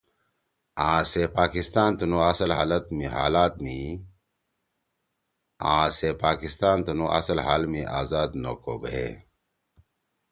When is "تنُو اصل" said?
6.87-7.39